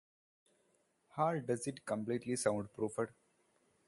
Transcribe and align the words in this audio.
Hall 1.09 1.41
does 1.41 1.67
it 1.67 1.75
is 1.77 1.83
completely 1.85 2.33
soundproofed. 2.35 3.11